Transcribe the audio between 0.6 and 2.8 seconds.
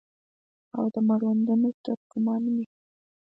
او د مړوندونو تر کمان مې